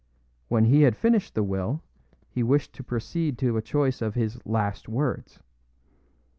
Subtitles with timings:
[0.47, 1.83] When he had finished the will,
[2.27, 5.41] he wished to proceed to a choice of his "last words."